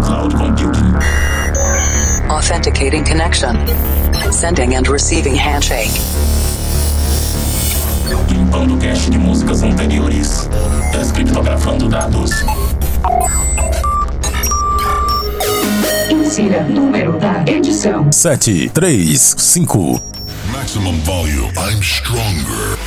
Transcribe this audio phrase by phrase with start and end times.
[0.00, 0.94] cloud computing.
[2.30, 3.56] Authenticating connection.
[4.30, 5.90] Sending and receiving handshake.
[8.28, 10.48] Limpando cache de músicas anteriores.
[10.92, 12.30] Descriptografando dados.
[16.10, 18.10] Insira número da edição.
[18.12, 20.00] sete, três, cinco.
[20.52, 21.50] Maximum volume.
[21.56, 22.78] I'm stronger.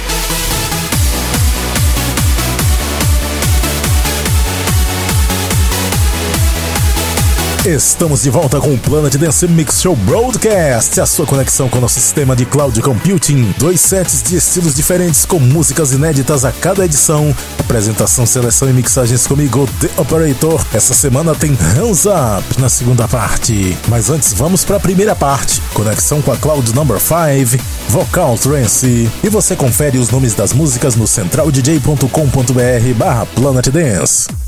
[7.66, 11.82] Estamos de volta com o Planet Dance Mix Show Broadcast, a sua conexão com o
[11.82, 13.56] nosso sistema de cloud computing.
[13.58, 17.34] Dois sets de estilos diferentes com músicas inéditas a cada edição.
[17.58, 20.62] Apresentação, seleção e mixagens comigo, The Operator.
[20.74, 23.78] Essa semana tem Hands Up na segunda parte.
[23.88, 25.62] Mas antes, vamos para a primeira parte.
[25.74, 29.10] Conexão com a Cloud Number 5, Vocal Trance.
[29.24, 34.43] E você confere os nomes das músicas no centraldj.com.br barra Planet Dance.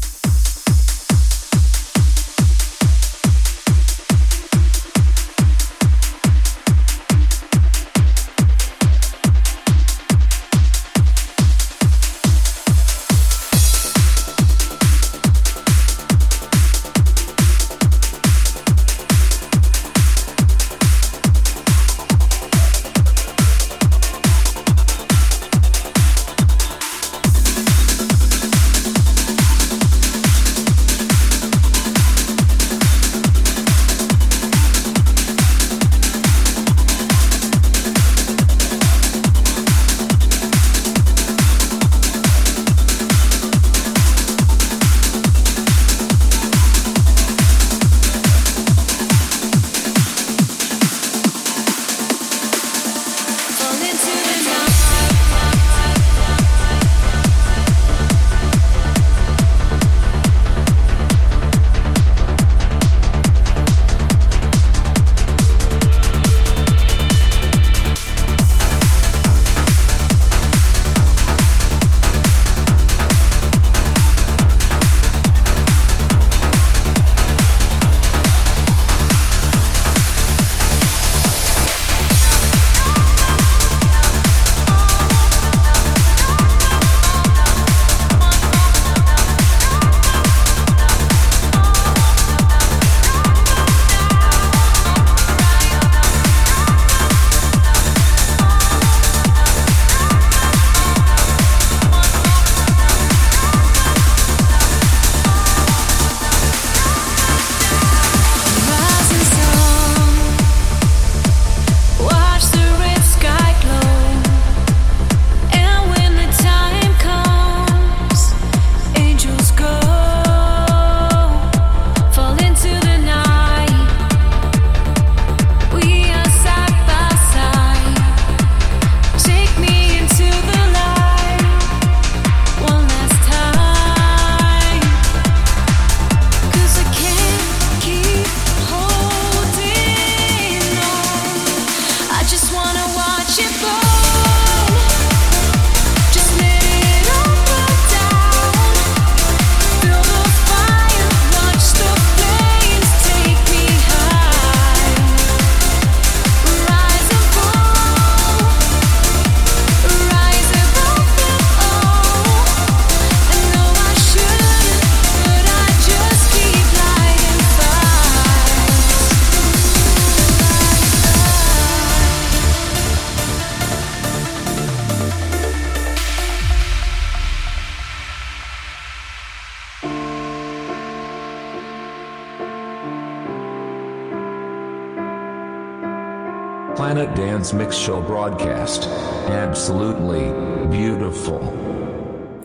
[187.36, 188.88] Mix Show broadcast.
[189.28, 190.32] Absolutely
[190.70, 191.40] beautiful.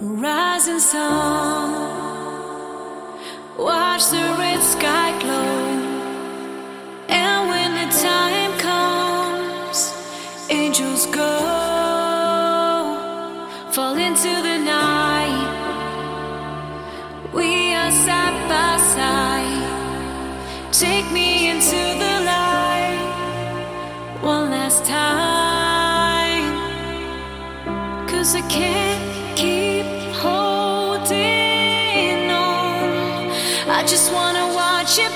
[0.00, 1.70] Rising sun,
[3.56, 5.68] watch the red sky glow,
[7.08, 9.94] and when the time comes,
[10.50, 11.38] angels go,
[13.70, 15.50] fall into the night.
[17.32, 20.72] We are side by side.
[20.72, 22.09] Take me into the
[28.08, 31.10] Cause I can't keep holding
[32.30, 33.30] on.
[33.68, 35.12] I just wanna watch it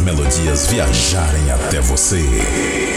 [0.00, 2.87] melodias viajarem até você.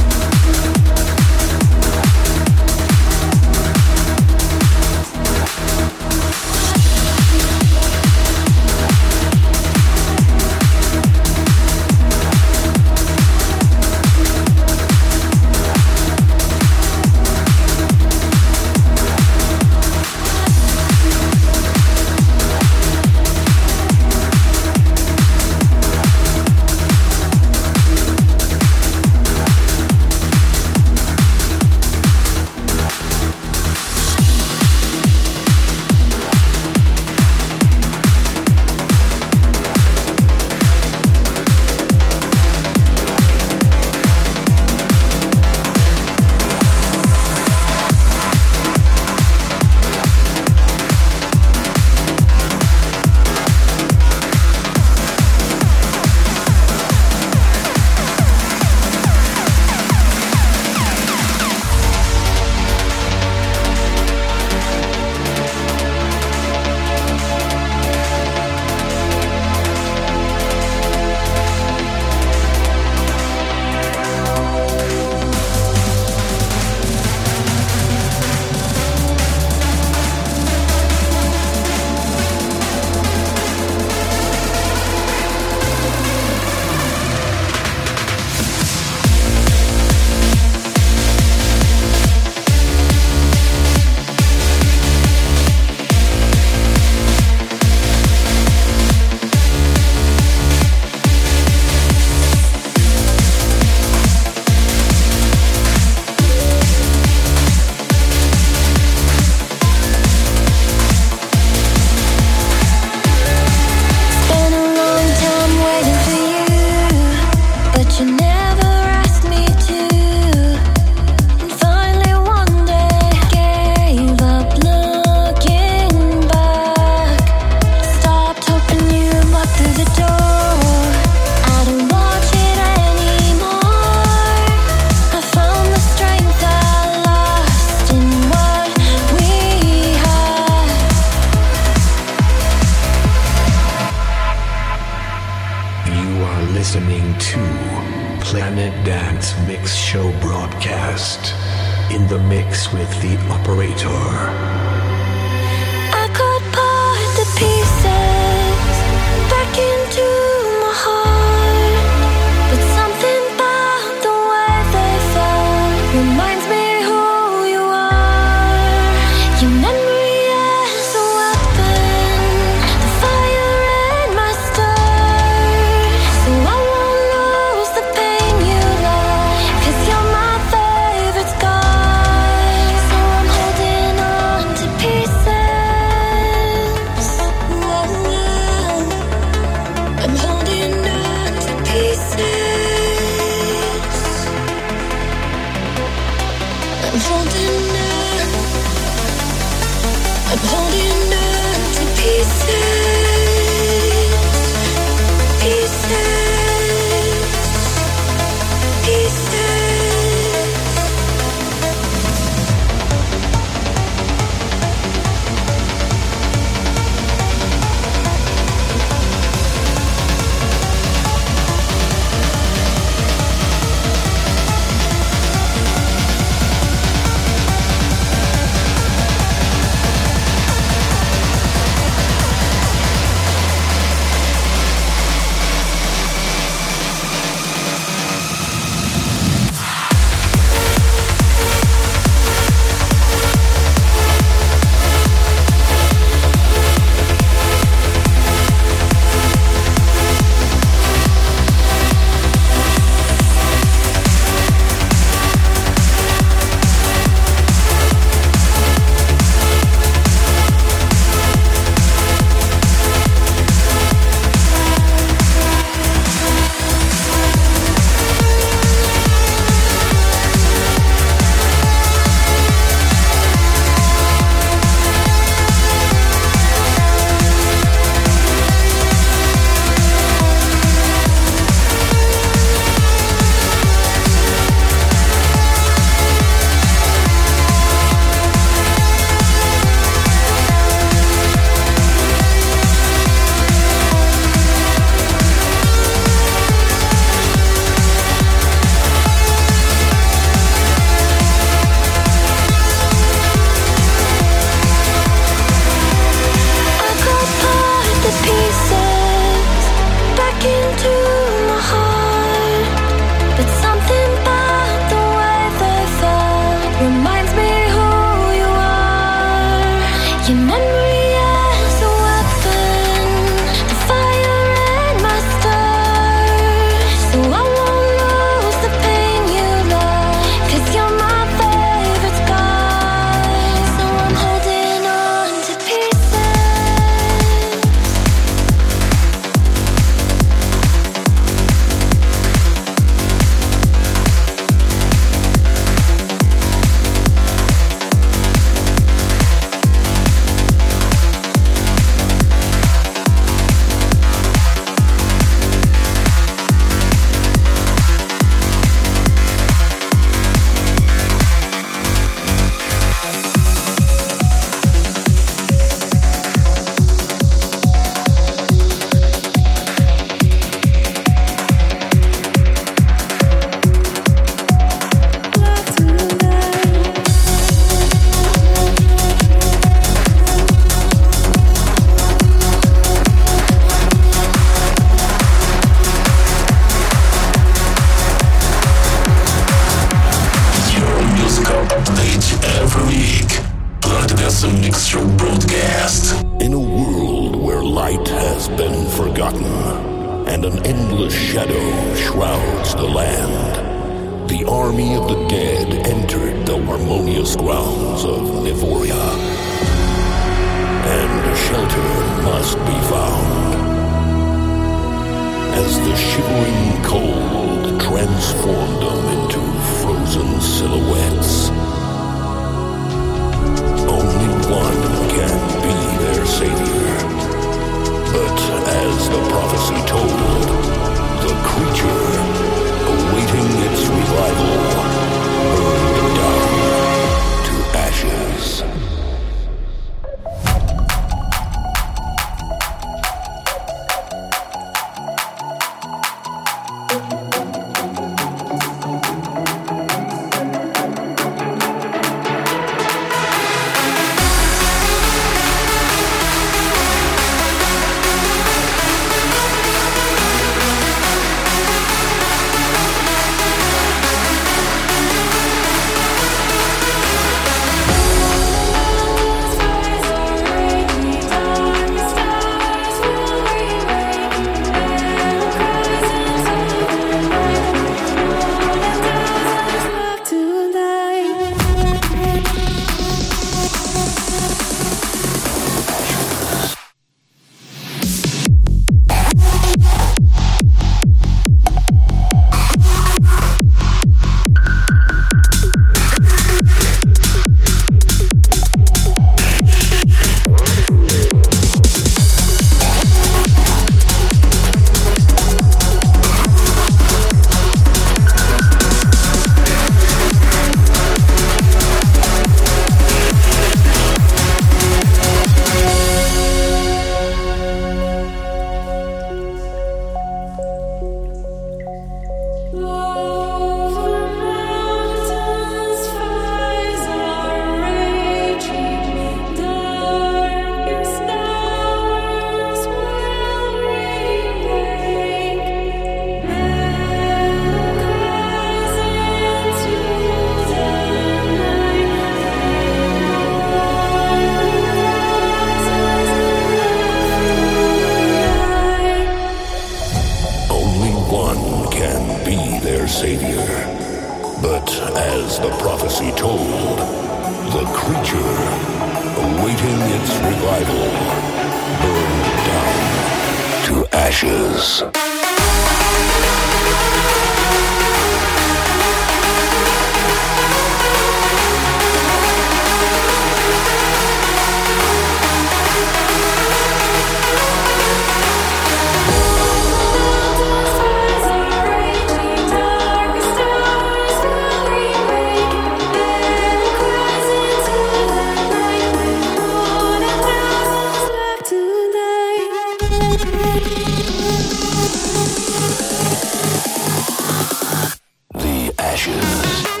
[599.21, 600.00] Sessions.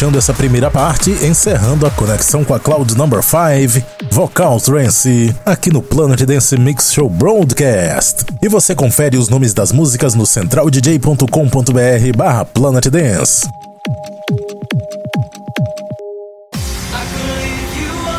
[0.00, 5.70] Fechando essa primeira parte, encerrando a conexão com a Cloud Number 5, Vocal Trance, aqui
[5.70, 8.24] no Planet Dance Mix Show Broadcast.
[8.42, 13.46] E você confere os nomes das músicas no centraldj.com.br barra Planet Dance.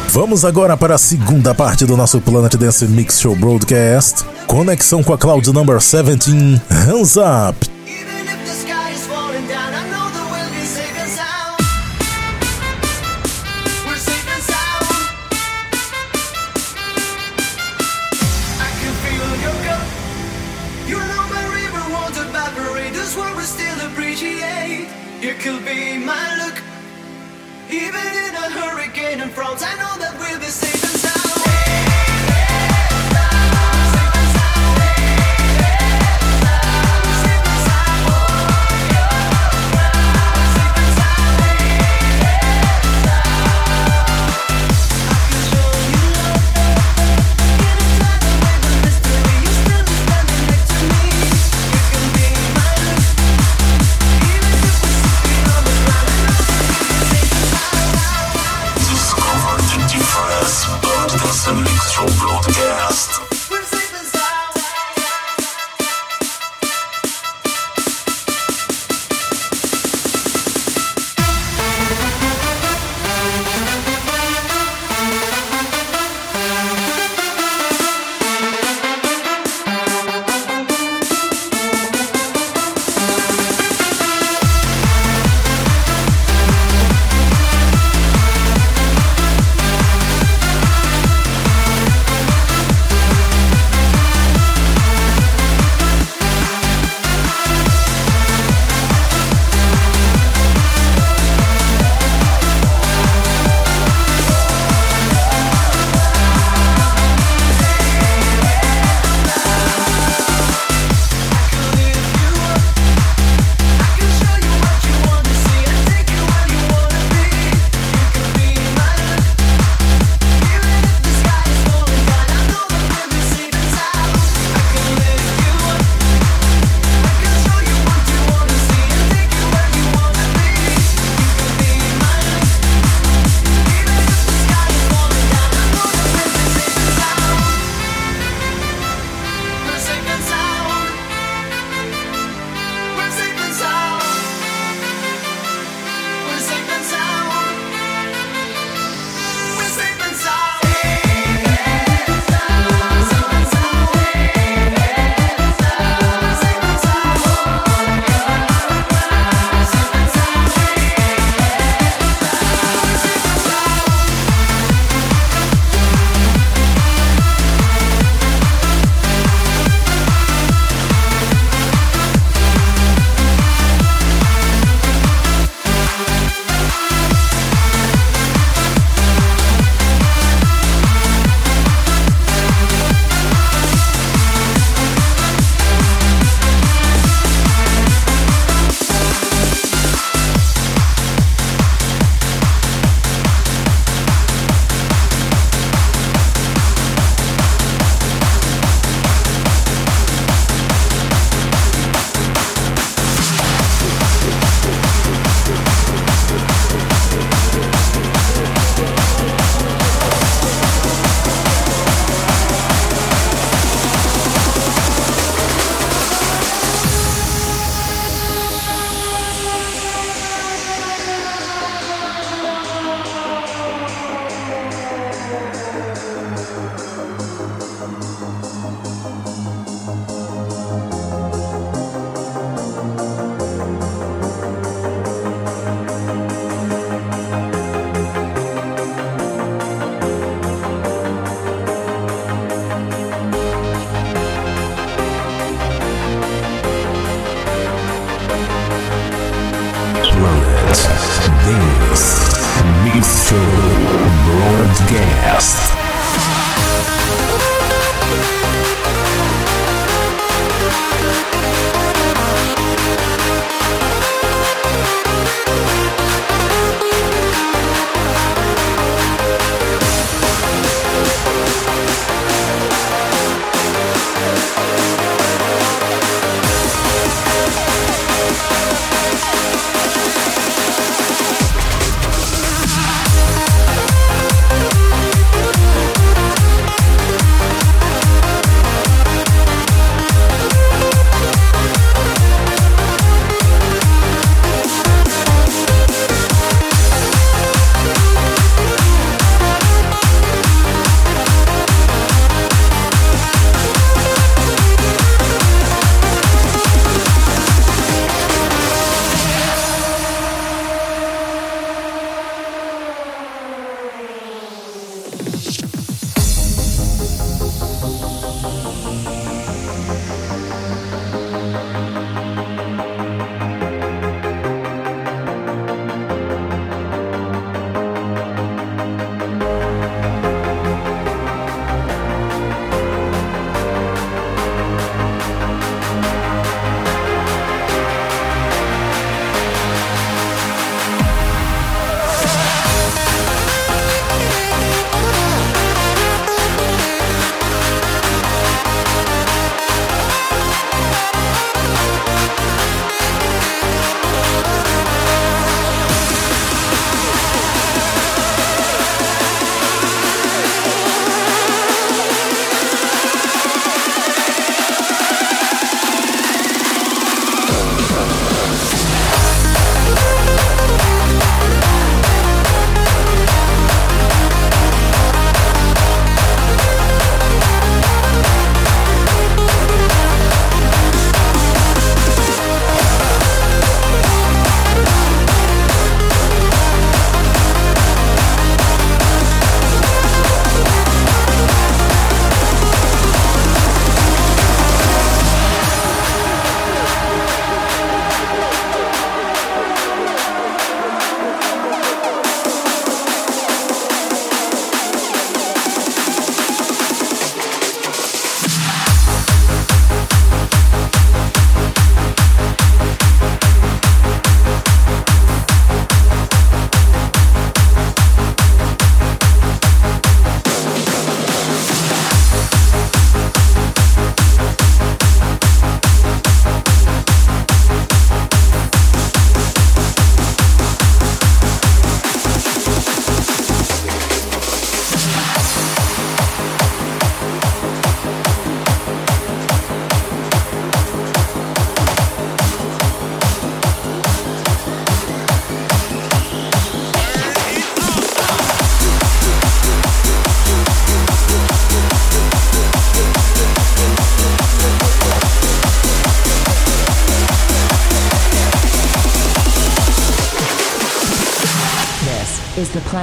[0.10, 4.24] Vamos agora para a segunda parte do nosso Planet Dance Mix Show Broadcast.
[4.46, 7.71] Conexão com a Cloud Number 17, Hands Up.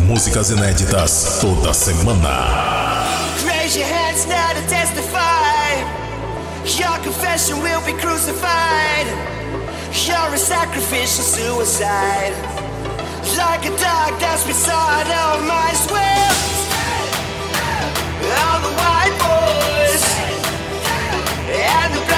[0.00, 3.04] músicas inéditas toda semana.
[3.44, 5.76] Raise your hands now to testify.
[6.64, 9.06] Your confession will be crucified.
[10.06, 12.32] You're a sacrificial suicide.
[13.36, 16.36] Like a dog that's beside all my will.
[18.42, 20.04] All the white boys
[21.50, 22.17] and the black.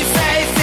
[0.00, 0.55] your faith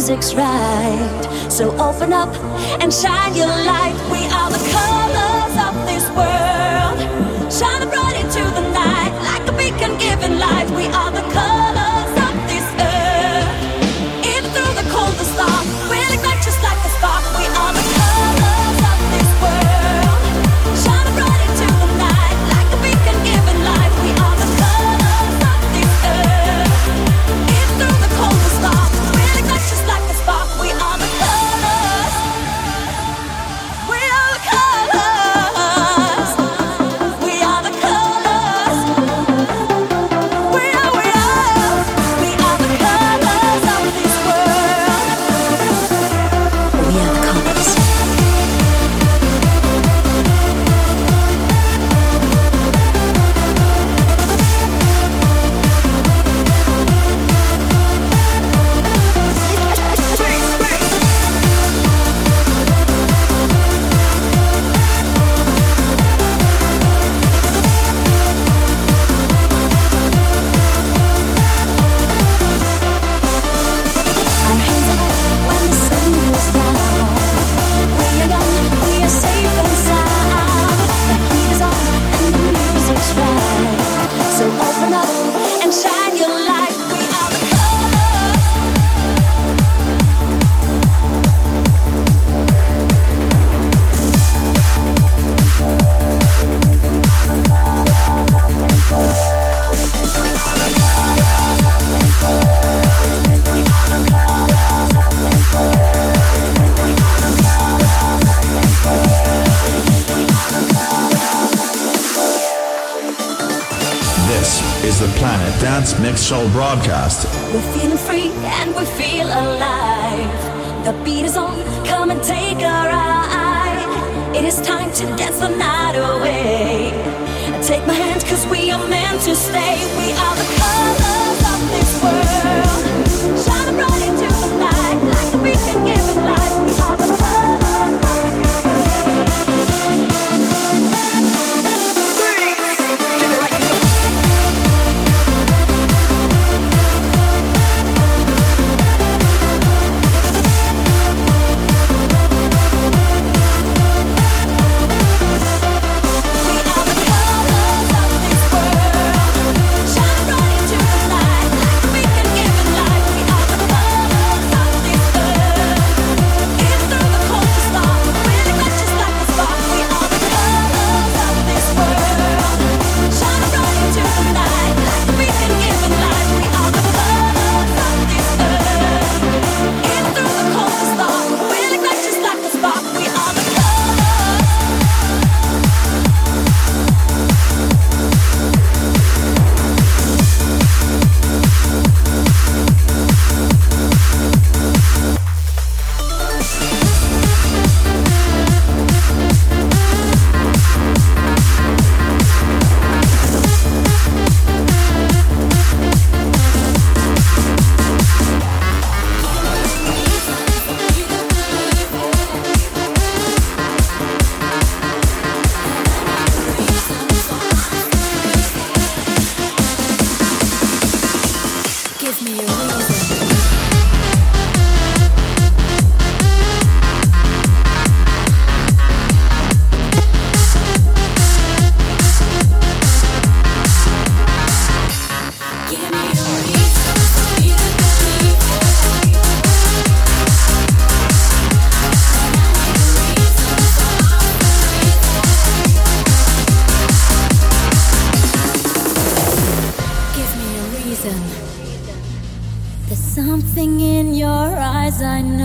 [0.00, 1.46] music's right.
[1.50, 2.34] So open up
[2.80, 3.94] and shine your light.
[4.10, 7.52] We are the colors of this world.
[7.52, 7.89] Shine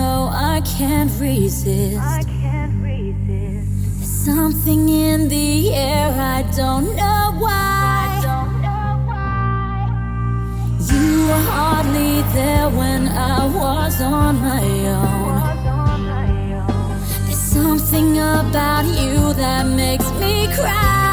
[0.06, 2.00] know I can't resist.
[2.18, 3.68] I can't resist.
[3.98, 7.96] There's something in the air, I don't know why.
[8.30, 9.76] Don't know why.
[10.92, 13.02] You were hardly there when
[13.34, 13.96] I was.
[14.02, 14.66] On my
[14.98, 15.40] own.
[17.26, 21.05] There's something about you that makes me cry.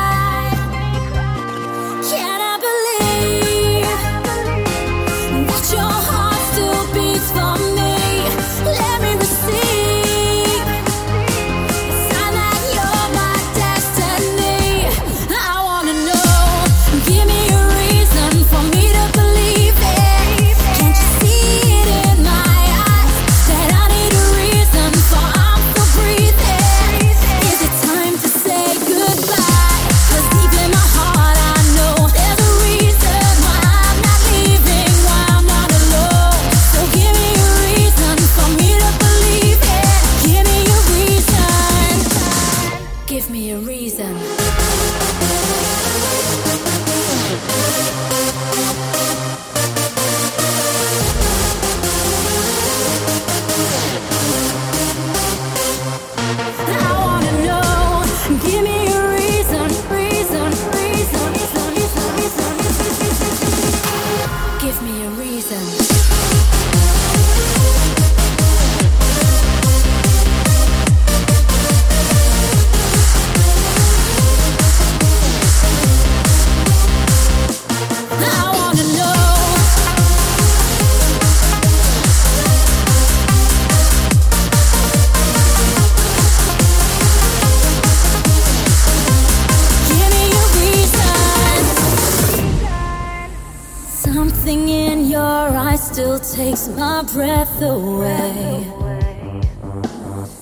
[96.03, 98.67] still takes my breath away.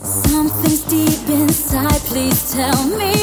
[0.02, 3.19] Something's deep inside, please tell me.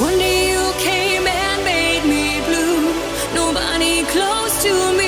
[0.00, 2.94] One day you came and made me blue.
[3.34, 4.99] Nobody close to me.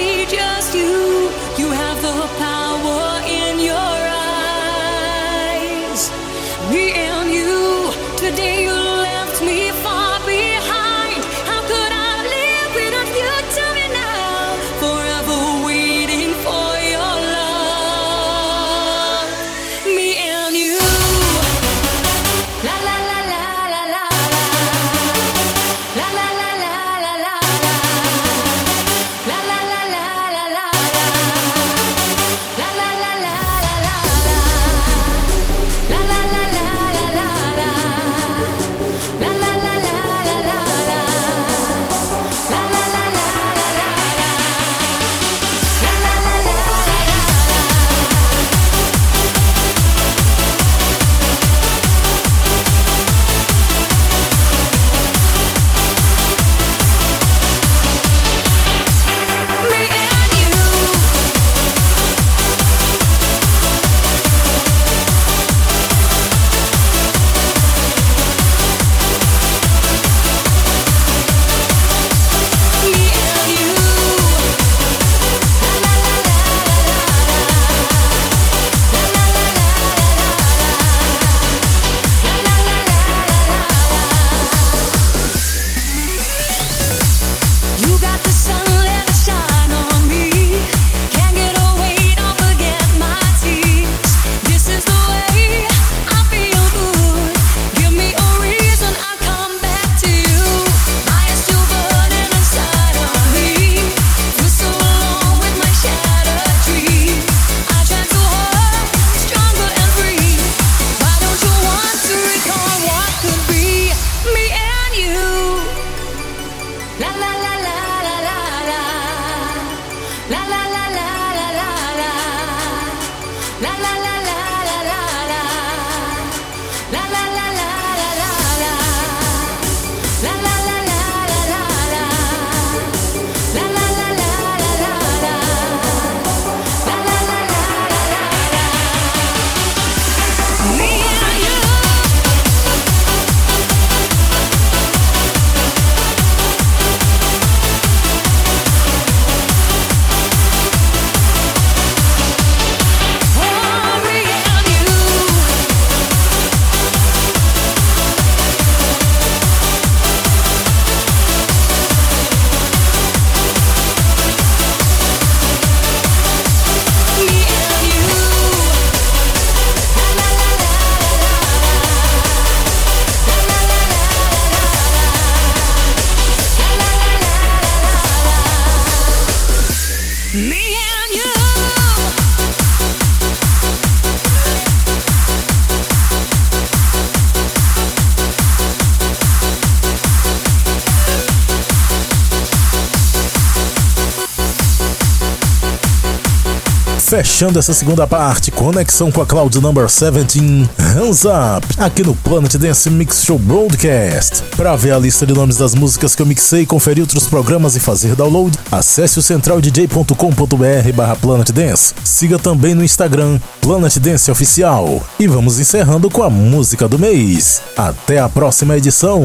[197.33, 202.55] fechando essa segunda parte, conexão com a Cloud Number 17, Hands Up, aqui no Planet
[202.57, 204.43] Dance Mix Show Broadcast.
[204.55, 207.81] Para ver a lista de nomes das músicas que eu mixei, conferir outros programas e
[207.81, 211.95] fazer download, acesse o centraldj.com.br barra Planet Dance.
[212.05, 215.03] Siga também no Instagram, Planet Dance Oficial.
[215.19, 217.63] E vamos encerrando com a música do mês.
[217.79, 219.23] Até a próxima edição!